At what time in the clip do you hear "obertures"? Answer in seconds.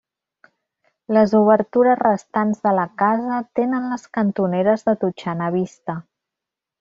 1.39-1.99